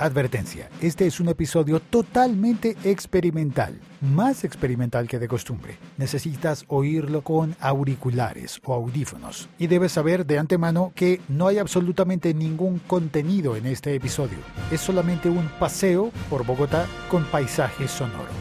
Advertencia, 0.00 0.68
este 0.80 1.06
es 1.06 1.20
un 1.20 1.28
episodio 1.28 1.78
totalmente 1.78 2.74
experimental, 2.84 3.78
más 4.00 4.44
experimental 4.44 5.06
que 5.06 5.18
de 5.18 5.28
costumbre. 5.28 5.76
Necesitas 5.98 6.64
oírlo 6.68 7.20
con 7.20 7.54
auriculares 7.60 8.62
o 8.64 8.72
audífonos 8.72 9.50
y 9.58 9.66
debes 9.66 9.92
saber 9.92 10.24
de 10.24 10.38
antemano 10.38 10.92
que 10.94 11.20
no 11.28 11.48
hay 11.48 11.58
absolutamente 11.58 12.32
ningún 12.32 12.78
contenido 12.78 13.56
en 13.56 13.66
este 13.66 13.94
episodio. 13.94 14.38
Es 14.70 14.80
solamente 14.80 15.28
un 15.28 15.46
paseo 15.58 16.10
por 16.30 16.46
Bogotá 16.46 16.86
con 17.10 17.24
paisaje 17.24 17.86
sonoro. 17.86 18.32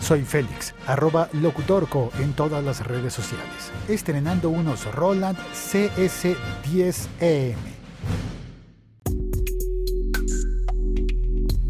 Soy 0.00 0.22
Félix, 0.22 0.74
arroba 0.84 1.28
locutorco 1.32 2.10
en 2.18 2.32
todas 2.32 2.64
las 2.64 2.84
redes 2.84 3.12
sociales, 3.12 3.70
estrenando 3.88 4.50
unos 4.50 4.92
Roland 4.92 5.38
CS10EM. 5.54 7.73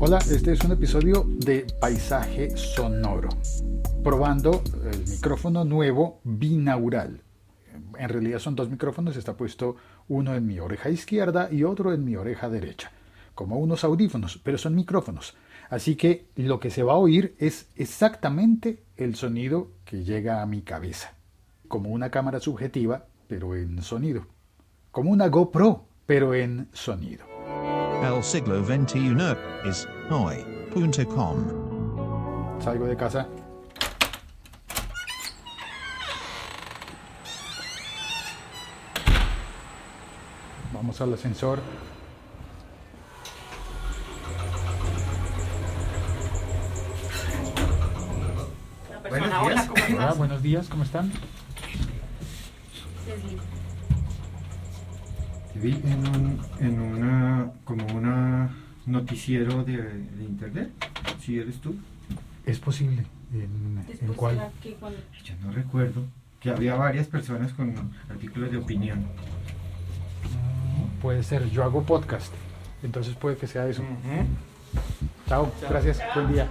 Hola, 0.06 0.18
este 0.18 0.52
es 0.52 0.62
un 0.62 0.72
episodio 0.72 1.24
de 1.26 1.66
paisaje 1.80 2.54
sonoro, 2.58 3.30
probando 4.02 4.62
el 4.92 4.98
micrófono 5.08 5.64
nuevo 5.64 6.20
binaural. 6.24 7.22
En 7.96 8.08
realidad 8.10 8.38
son 8.38 8.54
dos 8.54 8.68
micrófonos, 8.68 9.16
está 9.16 9.34
puesto 9.34 9.76
uno 10.08 10.34
en 10.34 10.46
mi 10.46 10.60
oreja 10.60 10.90
izquierda 10.90 11.48
y 11.50 11.64
otro 11.64 11.94
en 11.94 12.04
mi 12.04 12.16
oreja 12.16 12.50
derecha, 12.50 12.92
como 13.34 13.56
unos 13.58 13.82
audífonos, 13.82 14.38
pero 14.44 14.58
son 14.58 14.74
micrófonos. 14.74 15.38
Así 15.70 15.96
que 15.96 16.26
lo 16.36 16.60
que 16.60 16.68
se 16.68 16.82
va 16.82 16.92
a 16.92 16.98
oír 16.98 17.34
es 17.38 17.70
exactamente 17.74 18.82
el 18.98 19.14
sonido 19.14 19.70
que 19.86 20.04
llega 20.04 20.42
a 20.42 20.46
mi 20.46 20.60
cabeza, 20.60 21.14
como 21.66 21.88
una 21.88 22.10
cámara 22.10 22.40
subjetiva, 22.40 23.06
pero 23.26 23.56
en 23.56 23.80
sonido, 23.80 24.26
como 24.90 25.10
una 25.10 25.28
GoPro, 25.28 25.86
pero 26.04 26.34
en 26.34 26.68
sonido. 26.74 27.33
El 28.04 28.22
siglo 28.22 28.62
XXI 28.62 29.16
es 29.64 29.88
hoy.com. 30.10 31.36
Salgo 32.60 32.84
de 32.84 32.96
casa. 32.98 33.26
Vamos 40.74 41.00
al 41.00 41.14
ascensor. 41.14 41.60
Buenos 49.08 49.30
días. 49.30 49.70
Hola, 49.94 50.12
buenos 50.12 50.42
días, 50.42 50.68
¿cómo 50.68 50.84
están? 50.84 51.10
Vi 55.54 55.72
en 55.84 56.08
un, 56.08 56.40
en 56.60 56.80
una, 56.80 57.50
como 57.64 57.86
una 57.94 58.50
noticiero 58.86 59.64
de, 59.64 59.76
de 59.82 60.24
internet, 60.24 60.70
si 61.20 61.38
eres 61.38 61.60
tú, 61.60 61.74
Es 62.44 62.58
posible. 62.58 63.04
¿En, 63.32 63.84
en 64.00 64.12
cuál? 64.14 64.34
será 64.36 64.50
que 64.62 64.74
cuando- 64.74 64.98
yo 65.24 65.34
no 65.42 65.52
recuerdo, 65.52 66.02
que 66.40 66.50
había 66.50 66.74
varias 66.74 67.06
personas 67.06 67.52
con 67.54 67.74
artículos 68.10 68.50
de 68.50 68.58
opinión. 68.58 69.06
Puede 71.00 71.22
ser, 71.22 71.48
yo 71.50 71.64
hago 71.64 71.82
podcast. 71.82 72.32
Entonces 72.82 73.14
puede 73.14 73.36
que 73.36 73.46
sea 73.46 73.66
eso. 73.66 73.82
Chao, 75.28 75.50
gracias, 75.70 76.00
buen 76.14 76.32
día. 76.32 76.48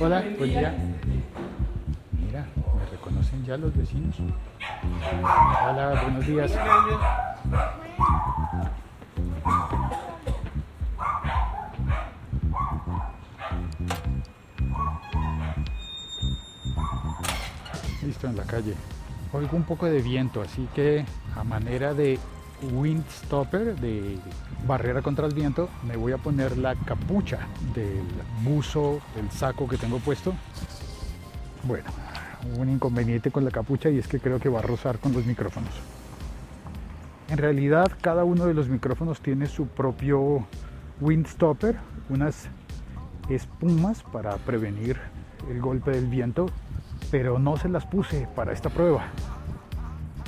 Hola, 0.00 0.24
buen 0.38 0.50
día. 0.50 0.74
Mira, 2.24 2.46
me 2.56 2.90
reconocen 2.90 3.44
ya 3.44 3.56
los 3.58 3.76
vecinos. 3.76 4.16
Hola, 5.68 6.00
buenos 6.04 6.26
días. 6.26 6.52
En 18.22 18.36
la 18.36 18.44
calle. 18.44 18.74
Oigo 19.32 19.56
un 19.56 19.64
poco 19.64 19.86
de 19.86 20.00
viento, 20.00 20.40
así 20.40 20.66
que 20.74 21.04
a 21.36 21.44
manera 21.44 21.92
de 21.94 22.18
windstopper, 22.72 23.76
de 23.78 24.18
barrera 24.66 25.02
contra 25.02 25.26
el 25.26 25.34
viento, 25.34 25.68
me 25.86 25.96
voy 25.96 26.12
a 26.12 26.18
poner 26.18 26.56
la 26.56 26.74
capucha 26.74 27.46
del 27.74 28.02
buzo, 28.42 29.00
del 29.14 29.30
saco 29.30 29.68
que 29.68 29.76
tengo 29.76 29.98
puesto. 29.98 30.34
Bueno, 31.64 31.90
un 32.58 32.68
inconveniente 32.70 33.30
con 33.30 33.44
la 33.44 33.50
capucha 33.50 33.90
y 33.90 33.98
es 33.98 34.08
que 34.08 34.18
creo 34.18 34.40
que 34.40 34.48
va 34.48 34.60
a 34.60 34.62
rozar 34.62 34.98
con 34.98 35.12
los 35.12 35.26
micrófonos. 35.26 35.70
En 37.28 37.38
realidad, 37.38 37.92
cada 38.00 38.24
uno 38.24 38.46
de 38.46 38.54
los 38.54 38.68
micrófonos 38.68 39.20
tiene 39.20 39.46
su 39.46 39.66
propio 39.66 40.46
windstopper, 41.00 41.76
unas 42.08 42.48
espumas 43.28 44.02
para 44.04 44.36
prevenir 44.38 44.98
el 45.50 45.60
golpe 45.60 45.90
del 45.90 46.06
viento, 46.06 46.46
pero 47.10 47.38
no 47.38 47.56
se 47.56 47.68
las 47.68 47.86
puse 47.86 48.28
para 48.34 48.52
esta 48.52 48.70
prueba. 48.70 49.06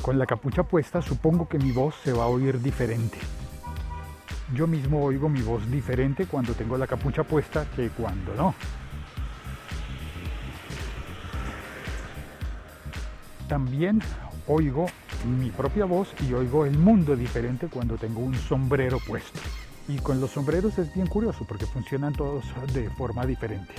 Con 0.03 0.19
la 0.19 0.27
capucha 0.27 0.63
puesta 0.63 1.03
supongo 1.03 1.49
que 1.49 1.59
mi 1.59 1.73
voz 1.73 1.95
se 2.03 2.13
va 2.13 2.25
a 2.25 2.29
oír 2.29 2.61
diferente. 2.61 3.19
Yo 4.55 4.67
mismo 4.67 5.05
oigo 5.05 5.29
mi 5.29 5.43
voz 5.43 5.71
diferente 5.71 6.27
cuando 6.27 6.55
tengo 6.55 6.79
la 6.79 6.87
capucha 6.87 7.25
puesta 7.25 7.67
que 7.77 7.91
cuando 7.91 8.35
no. 8.35 8.55
También 13.49 14.01
oigo 14.47 14.87
mi 15.27 15.51
propia 15.51 15.85
voz 15.85 16.15
y 16.27 16.33
oigo 16.33 16.65
el 16.65 16.79
mundo 16.79 17.17
diferente 17.17 17.69
cuando 17.69 17.97
tengo 17.97 18.21
un 18.21 18.35
sombrero 18.35 18.99
puesto. 19.07 19.41
Y 19.89 19.99
con 19.99 20.21
los 20.21 20.31
sombreros 20.31 20.79
es 20.79 20.95
bien 20.95 21.07
curioso 21.07 21.45
porque 21.47 21.67
funcionan 21.67 22.13
todos 22.13 22.45
de 22.73 22.89
forma 22.91 23.27
diferente. 23.27 23.75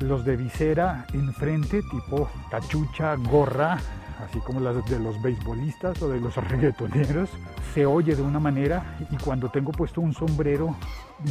Los 0.00 0.24
de 0.24 0.36
visera 0.36 1.06
enfrente, 1.12 1.82
tipo 1.82 2.28
cachucha, 2.50 3.14
gorra, 3.16 3.78
así 4.24 4.38
como 4.40 4.60
las 4.60 4.84
de 4.86 4.98
los 4.98 5.20
beisbolistas 5.20 6.00
o 6.02 6.08
de 6.08 6.20
los 6.20 6.34
reggaetoneros, 6.48 7.28
se 7.74 7.86
oye 7.86 8.16
de 8.16 8.22
una 8.22 8.40
manera 8.40 8.96
y 9.10 9.16
cuando 9.16 9.50
tengo 9.50 9.72
puesto 9.72 10.00
un 10.00 10.14
sombrero 10.14 10.74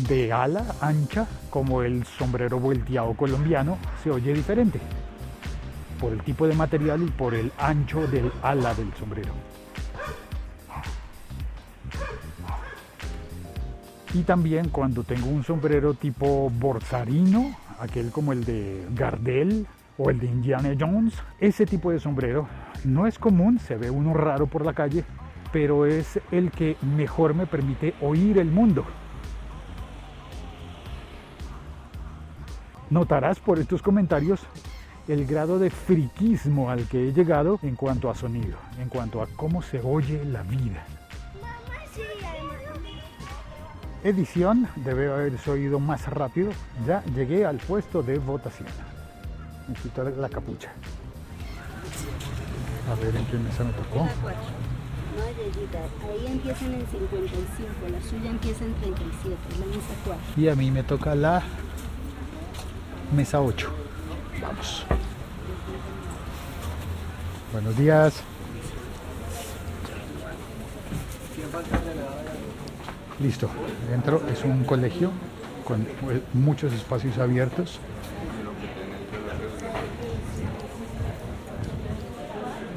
de 0.08 0.32
ala 0.32 0.64
ancha, 0.82 1.28
como 1.50 1.82
el 1.82 2.06
sombrero 2.06 2.60
volteado 2.60 3.14
colombiano, 3.14 3.78
se 4.04 4.12
oye 4.12 4.34
diferente 4.34 4.80
por 6.00 6.14
el 6.14 6.22
tipo 6.24 6.48
de 6.48 6.56
material 6.56 7.02
y 7.04 7.12
por 7.12 7.34
el 7.34 7.52
ancho 7.58 8.08
del 8.08 8.32
ala 8.42 8.74
del 8.74 8.94
sombrero. 8.94 9.34
Y 14.14 14.24
también 14.24 14.70
cuando 14.70 15.04
tengo 15.04 15.28
un 15.28 15.44
sombrero 15.44 15.94
tipo 15.94 16.50
borsarino, 16.50 17.56
aquel 17.80 18.12
como 18.12 18.34
el 18.34 18.44
de 18.46 18.86
Gardel 18.94 19.66
o 19.98 20.10
el 20.10 20.20
de 20.20 20.28
Indiana 20.28 20.76
Jones, 20.80 21.14
ese 21.40 21.66
tipo 21.66 21.92
de 21.92 22.00
sombrero 22.00 22.48
no 22.84 23.08
es 23.08 23.20
común, 23.20 23.60
se 23.60 23.76
ve 23.76 23.90
uno 23.90 24.14
raro 24.14 24.48
por 24.48 24.66
la 24.66 24.74
calle, 24.74 25.04
pero 25.52 25.86
es 25.86 26.20
el 26.32 26.52
que 26.52 26.78
mejor 26.82 27.34
me 27.34 27.46
permite 27.46 27.94
oír 28.02 28.38
el 28.38 28.52
mundo. 28.52 28.86
Notarás 32.90 33.40
por 33.40 33.60
estos 33.60 33.82
comentarios 33.82 34.42
el 35.08 35.26
grado 35.26 35.60
de 35.60 35.70
friquismo 35.70 36.70
al 36.70 36.88
que 36.88 37.10
he 37.10 37.14
llegado 37.14 37.60
en 37.64 37.76
cuanto 37.76 38.10
a 38.10 38.16
sonido, 38.16 38.58
en 38.80 38.90
cuanto 38.90 39.22
a 39.22 39.28
cómo 39.36 39.62
se 39.62 39.80
oye 39.82 40.24
la 40.26 40.44
vida. 40.44 40.86
Edición 44.04 44.68
debe 44.78 45.12
haberse 45.12 45.52
oído 45.52 45.80
más 45.80 46.08
rápido. 46.08 46.52
Ya 46.88 47.04
llegué 47.16 47.46
al 47.46 47.58
puesto 47.58 48.02
de 48.02 48.18
votación. 48.18 48.70
Me 49.68 49.76
quito 49.76 50.04
la 50.04 50.30
capucha. 50.30 50.72
A 52.90 52.96
ver 52.96 53.16
en 53.16 53.26
qué 53.26 53.38
mesa 53.38 53.64
me 53.64 53.74
tocó. 53.74 54.06
La 54.06 54.14
cuatro. 54.22 54.42
No 55.18 55.24
hay 55.24 55.34
ayuda. 55.34 55.82
Ahí 56.10 56.32
empiezan 56.32 56.74
en 56.74 56.88
55, 56.88 57.74
la 57.92 58.10
suya 58.10 58.30
empieza 58.30 58.64
en 58.64 58.74
37, 58.76 59.38
la 59.60 59.66
mesa 59.66 59.94
4. 60.06 60.24
Y 60.38 60.48
a 60.48 60.56
mí 60.56 60.72
me 60.72 60.84
toca 60.84 61.14
la 61.14 61.44
mesa 63.14 63.42
8. 63.42 63.70
Vamos. 64.42 64.86
Buenos 67.52 67.76
días. 67.78 68.24
Listo. 73.20 73.50
Dentro 73.90 74.22
es 74.32 74.44
un 74.44 74.64
colegio 74.64 75.12
con 75.66 75.86
muchos 76.34 76.74
espacios 76.74 77.18
abiertos. 77.18 77.80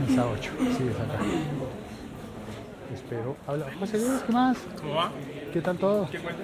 Mesa 0.09 0.27
8. 0.27 0.51
Sí, 0.77 0.89
es 0.89 0.97
acá. 0.97 1.19
Espero. 2.93 3.37
Habla. 3.47 3.67
José 3.79 3.99
Luis, 3.99 4.23
¿qué 4.27 4.33
más? 4.33 4.59
¿Cómo 4.81 4.95
va? 4.95 5.13
¿Qué 5.53 5.61
tal 5.61 5.79
todo? 5.79 6.09
¿Qué 6.11 6.19
cuenta? 6.19 6.43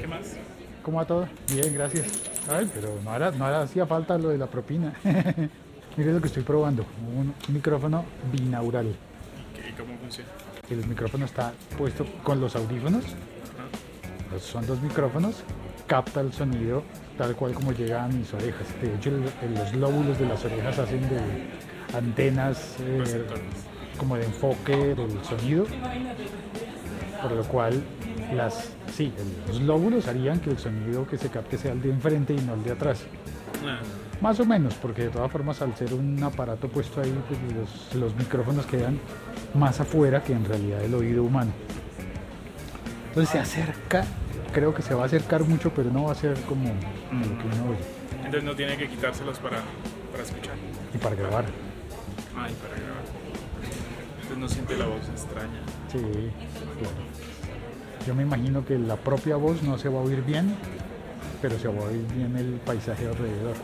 ¿Qué 0.00 0.06
más? 0.06 0.36
¿Cómo 0.82 0.98
va 0.98 1.04
todo? 1.04 1.28
Bien, 1.52 1.72
gracias. 1.74 2.06
Ay, 2.50 2.70
pero 2.74 2.98
no 3.04 3.14
era, 3.14 3.30
no 3.30 3.46
era- 3.48 3.62
hacía 3.62 3.86
falta 3.86 4.18
lo 4.18 4.28
de 4.30 4.38
la 4.38 4.46
propina. 4.46 4.92
Mire 5.96 6.12
lo 6.12 6.20
que 6.20 6.26
estoy 6.26 6.42
probando, 6.42 6.84
un 7.16 7.32
micrófono 7.54 8.04
binaural. 8.32 8.86
¿Y 8.86 9.72
cómo 9.80 9.96
funciona? 9.98 10.28
El 10.70 10.86
micrófono 10.86 11.24
está 11.26 11.52
puesto 11.76 12.06
con 12.22 12.40
los 12.40 12.56
audífonos 12.56 13.04
son 14.40 14.66
dos 14.66 14.80
micrófonos, 14.82 15.44
capta 15.86 16.20
el 16.20 16.32
sonido 16.32 16.82
tal 17.16 17.36
cual 17.36 17.52
como 17.54 17.70
llega 17.70 18.04
a 18.04 18.08
mis 18.08 18.34
orejas. 18.34 18.66
De 18.82 18.92
hecho, 18.92 19.10
el- 19.10 19.54
los 19.54 19.72
lóbulos 19.74 20.18
de 20.18 20.26
las 20.26 20.44
orejas 20.44 20.76
hacen 20.80 21.02
de 21.08 21.20
antenas 21.96 22.74
eh, 22.80 23.24
como 23.96 24.16
de 24.16 24.24
enfoque 24.24 24.76
del 24.96 25.22
sonido, 25.24 25.66
por 27.22 27.30
lo 27.30 27.44
cual 27.44 27.80
las, 28.34 28.70
sí, 28.92 29.12
los 29.46 29.60
lóbulos 29.60 30.08
harían 30.08 30.40
que 30.40 30.50
el 30.50 30.58
sonido 30.58 31.06
que 31.06 31.16
se 31.16 31.28
capte 31.28 31.56
sea 31.58 31.70
el 31.72 31.80
de 31.82 31.90
enfrente 31.90 32.32
y 32.34 32.38
no 32.40 32.54
el 32.54 32.64
de 32.64 32.72
atrás. 32.72 33.04
Más 34.20 34.40
o 34.40 34.44
menos, 34.46 34.74
porque 34.74 35.02
de 35.02 35.08
todas 35.10 35.30
formas 35.30 35.60
al 35.60 35.74
ser 35.76 35.92
un 35.92 36.22
aparato 36.22 36.68
puesto 36.68 37.00
ahí, 37.00 37.14
pues 37.28 37.40
los, 37.54 37.94
los 37.94 38.16
micrófonos 38.16 38.64
quedan 38.66 38.98
más 39.54 39.80
afuera 39.80 40.22
que 40.22 40.32
en 40.32 40.44
realidad 40.44 40.82
el 40.82 40.94
oído 40.94 41.24
humano. 41.24 41.52
Entonces 43.08 43.30
se 43.30 43.38
acerca, 43.38 44.04
creo 44.52 44.72
que 44.74 44.82
se 44.82 44.94
va 44.94 45.02
a 45.02 45.06
acercar 45.06 45.44
mucho, 45.44 45.70
pero 45.74 45.90
no 45.90 46.04
va 46.04 46.12
a 46.12 46.14
ser 46.14 46.34
como 46.42 46.64
lo 46.64 47.38
que 47.38 47.44
uno 47.56 47.70
oye. 47.70 47.84
entonces 48.16 48.44
no 48.44 48.54
tiene 48.56 48.76
que 48.76 48.88
quitárselos 48.88 49.38
para, 49.38 49.58
para 50.10 50.22
escuchar. 50.24 50.54
Y 50.94 50.98
para 50.98 51.14
grabar, 51.16 51.44
Ah, 52.36 52.48
y 52.50 52.54
para 52.54 52.74
grabar. 52.74 53.04
Entonces 54.22 54.38
no 54.38 54.48
siente 54.48 54.76
la 54.76 54.86
voz 54.86 55.08
extraña. 55.08 55.60
sí, 55.92 55.98
claro. 55.98 56.96
Yo 58.06 58.14
me 58.14 58.22
imagino 58.22 58.64
que 58.66 58.78
la 58.78 58.96
propia 58.96 59.36
voz 59.36 59.62
no 59.62 59.78
se 59.78 59.88
va 59.88 60.00
a 60.00 60.02
oír 60.02 60.22
bien, 60.22 60.54
pero 61.40 61.58
se 61.58 61.68
va 61.68 61.80
a 61.84 61.88
oír 61.88 62.04
bien 62.14 62.36
el 62.36 62.54
paisaje 62.64 63.06
alrededor. 63.06 63.54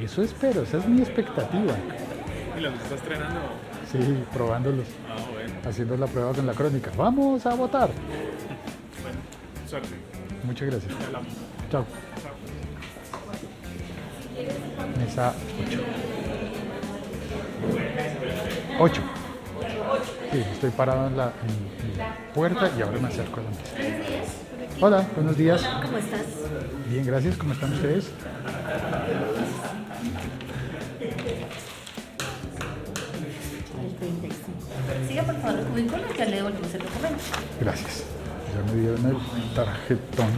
Eso 0.00 0.22
espero, 0.22 0.62
esa 0.62 0.78
es 0.78 0.86
mi 0.88 1.00
expectativa. 1.02 1.74
¿Y 2.56 2.60
los 2.60 2.74
está 2.74 2.94
estrenando? 2.94 3.40
Sí, 3.90 3.98
probándolos, 4.32 4.86
Ah, 5.08 5.16
bueno. 5.32 5.52
haciendo 5.68 5.96
la 5.96 6.06
prueba 6.06 6.32
con 6.32 6.46
la 6.46 6.52
crónica. 6.52 6.90
¡Vamos 6.96 7.44
a 7.46 7.54
votar! 7.54 7.88
Bueno, 9.02 9.18
suerte. 9.68 9.88
Muchas 10.44 10.68
gracias. 10.70 10.92
Chao. 11.70 11.84
Mesa 14.98 15.34
8. 15.60 15.80
8. 18.78 19.02
Sí, 20.32 20.44
estoy 20.52 20.70
parado 20.70 21.06
en 21.08 21.16
la, 21.16 21.24
en- 21.26 21.90
en 21.92 21.98
la 21.98 22.14
puerta 22.34 22.70
y 22.78 22.82
ahora 22.82 22.98
me 23.00 23.08
acerco 23.08 23.40
a 23.40 23.42
la 23.44 23.50
mesa. 23.50 23.62
Hola, 24.80 25.06
buenos 25.14 25.36
días. 25.36 25.62
¿Cómo 25.82 25.96
estás? 25.98 26.20
Bien, 26.90 27.06
gracias. 27.06 27.36
¿Cómo 27.36 27.52
están 27.54 27.72
ustedes? 27.72 28.10
Por 35.26 35.36
favor 35.36 35.58
el 35.58 35.66
cubículo 35.66 36.02
y 36.14 36.18
ya 36.18 36.24
le 36.24 36.36
devolvemos 36.36 36.74
el 36.74 36.82
documento. 36.82 37.24
Gracias. 37.60 38.04
Ya 38.54 38.72
me 38.72 38.80
dieron 38.80 39.06
el 39.06 39.54
tarjetón. 39.54 40.30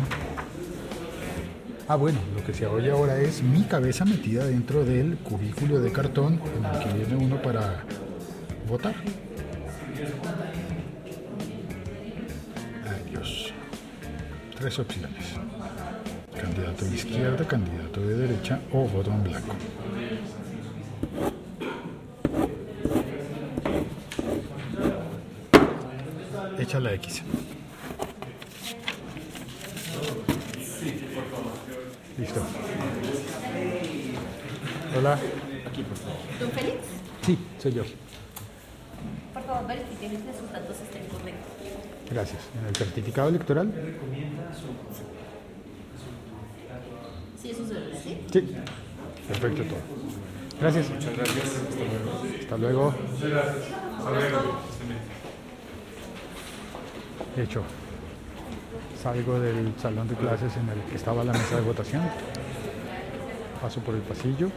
Ah, 1.87 1.97
bueno, 1.97 2.19
lo 2.35 2.45
que 2.45 2.53
se 2.53 2.67
oye 2.67 2.91
ahora 2.91 3.19
es 3.19 3.43
mi 3.43 3.63
cabeza 3.63 4.05
metida 4.05 4.45
dentro 4.45 4.85
del 4.85 5.17
cubículo 5.19 5.81
de 5.81 5.91
cartón 5.93 6.41
en 6.57 6.65
el 6.65 6.79
que 6.81 6.93
viene 6.99 7.25
uno 7.25 7.41
para 7.41 7.85
votar. 8.69 8.95
Ay, 12.85 13.11
Dios. 13.11 13.53
Tres 14.59 14.79
opciones. 14.79 15.35
Candidato 16.39 16.85
de 16.85 16.95
izquierda, 16.95 17.47
candidato 17.47 18.01
de 18.01 18.15
derecha 18.17 18.61
o 18.73 18.87
voto 18.87 19.11
en 19.11 19.25
blanco. 19.25 19.55
La 26.81 26.93
X. 26.95 27.23
Listo. 32.17 32.41
Hola. 34.97 35.19
¿Don 36.39 36.51
Félix? 36.53 36.77
Sí, 37.23 37.39
soy 37.59 37.73
yo. 37.73 37.83
Por 39.35 39.43
favor, 39.43 39.67
verifique 39.67 40.09
que 40.09 40.39
sus 40.39 40.53
datos 40.53 40.77
estén 40.81 41.07
correctos. 41.07 41.53
Gracias. 42.11 42.43
En 42.61 42.69
el 42.69 42.77
certificado 42.77 43.29
electoral. 43.29 43.73
Sí, 47.43 47.51
eso 47.51 47.63
es 47.65 47.71
verdad, 47.71 47.99
¿sí? 48.03 48.19
Sí. 48.33 48.57
Perfecto 49.27 49.63
todo. 49.65 49.81
Gracias. 50.61 50.91
Muchas 50.91 51.17
gracias. 51.17 51.45
Hasta 52.41 52.57
luego. 52.57 52.95
De 57.37 57.43
hecho, 57.45 57.63
salgo 59.03 59.39
del 59.41 59.73
salón 59.81 60.09
de 60.09 60.15
clases 60.15 60.57
en 60.57 60.69
el 60.69 60.81
que 60.91 60.97
estaba 60.97 61.25
la 61.25 61.33
mesa 61.33 61.57
de 61.57 61.63
votación. 61.63 62.03
Paso 63.63 63.81
por 63.81 63.95
el 63.95 64.03
pasillo 64.03 64.49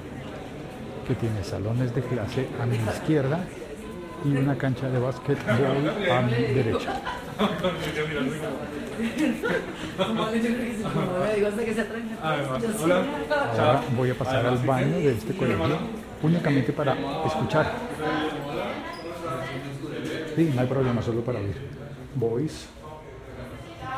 que 1.08 1.16
tiene 1.16 1.44
salones 1.44 1.94
de 1.94 2.02
clase 2.02 2.48
a 2.62 2.66
mi 2.66 2.78
izquierda 2.78 3.44
y 4.24 4.36
una 4.36 4.56
cancha 4.56 4.88
de 4.90 5.00
básquetbol 5.00 6.12
a 6.12 6.22
mi 6.22 6.32
derecha. 6.32 7.02
Ahora 13.58 13.82
voy 13.96 14.10
a 14.12 14.16
pasar 14.16 14.46
al 14.46 14.58
baño 14.60 14.98
de 14.98 15.14
este 15.14 15.34
colegio 15.34 15.78
únicamente 16.22 16.72
para 16.72 16.96
escuchar. 17.26 17.72
Sí, 20.36 20.52
no 20.56 20.62
hay 20.62 20.68
problema, 20.68 21.02
solo 21.02 21.22
para 21.22 21.40
oír. 21.40 21.56
Boys, 22.16 22.68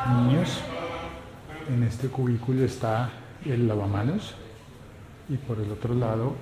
niños. 0.08 0.60
En 1.68 1.82
este 1.82 2.08
cubículo 2.08 2.64
está 2.64 3.10
el 3.44 3.66
lavamanos 3.66 4.34
y 5.28 5.36
por 5.36 5.58
el 5.58 5.72
otro 5.72 5.94
lado 5.94 6.34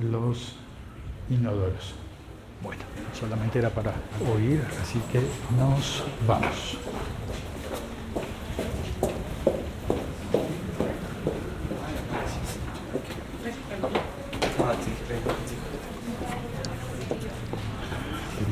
los 0.00 0.56
inodoros. 1.30 1.94
Bueno, 2.62 2.82
solamente 3.18 3.58
era 3.58 3.70
para 3.70 3.92
oír, 4.34 4.64
así 4.80 5.00
que 5.12 5.20
nos 5.56 6.04
vamos. 6.26 6.78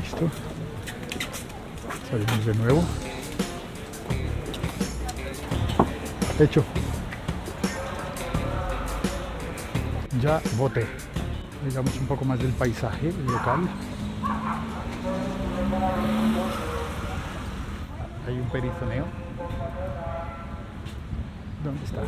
Listo. 0.01 0.72
Salimos 2.13 2.45
de 2.45 2.53
nuevo. 2.53 2.83
Hecho. 6.39 6.63
Ya 10.21 10.39
voté. 10.55 10.85
Digamos 11.67 11.97
un 11.97 12.05
poco 12.05 12.23
más 12.23 12.37
del 12.37 12.51
paisaje 12.51 13.11
local. 13.25 13.67
Hay 18.27 18.39
un 18.39 18.49
perifoneo. 18.51 19.05
¿Dónde 21.63 21.83
está? 21.83 22.01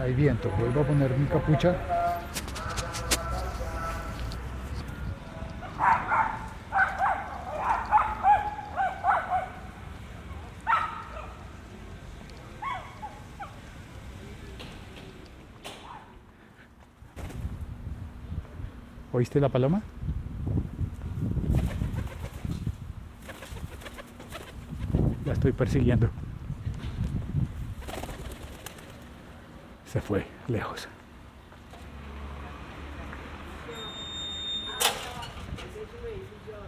Hay 0.00 0.14
viento. 0.14 0.50
Vuelvo 0.58 0.80
a 0.80 0.84
poner 0.84 1.10
mi 1.10 1.26
capucha. 1.26 1.76
¿Oíste 19.12 19.38
la 19.38 19.50
paloma? 19.50 19.82
La 25.26 25.34
estoy 25.34 25.52
persiguiendo. 25.52 26.08
Se 29.92 30.00
fue 30.00 30.24
lejos. 30.46 30.86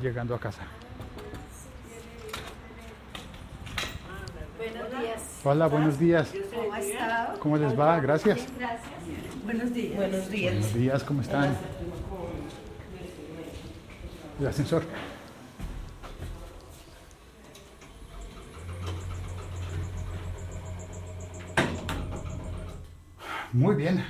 Llegando 0.00 0.34
a 0.34 0.40
casa. 0.40 0.62
Buenos 4.58 4.90
días. 4.90 5.40
Hola, 5.44 5.66
buenos 5.68 5.98
días. 6.00 6.32
¿Cómo 6.52 6.72
ha 6.72 6.80
estado? 6.80 7.38
¿Cómo 7.38 7.56
les 7.58 7.78
va? 7.78 8.00
Gracias. 8.00 8.48
Gracias. 8.58 8.90
Buenos 9.44 9.72
días. 9.72 9.96
Buenos 9.96 10.28
días. 10.28 10.54
Buenos 10.54 10.74
días, 10.74 11.04
¿cómo 11.04 11.20
están? 11.20 11.56
El 14.40 14.46
ascensor. 14.48 14.82
Muy 23.52 23.74
bien, 23.74 24.02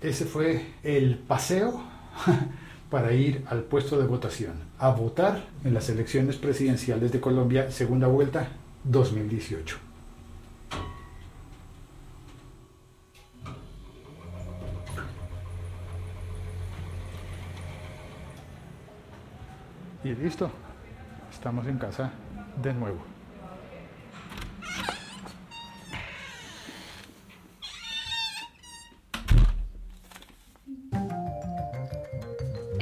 ese 0.00 0.26
fue 0.26 0.64
el 0.84 1.18
paseo 1.18 1.82
para 2.90 3.12
ir 3.12 3.44
al 3.48 3.64
puesto 3.64 3.98
de 3.98 4.06
votación, 4.06 4.52
a 4.78 4.90
votar 4.90 5.46
en 5.64 5.74
las 5.74 5.88
elecciones 5.88 6.36
presidenciales 6.36 7.10
de 7.10 7.20
Colombia, 7.20 7.72
segunda 7.72 8.06
vuelta 8.06 8.46
2018. 8.84 9.76
Y 20.04 20.14
listo, 20.14 20.48
estamos 21.32 21.66
en 21.66 21.78
casa 21.78 22.12
de 22.62 22.72
nuevo. 22.72 23.13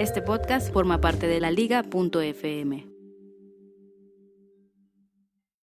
Este 0.03 0.21
podcast 0.21 0.73
forma 0.73 1.01
parte 1.01 1.29
de 1.29 1.39
la 1.39 1.53
liga.fm. 1.53 2.92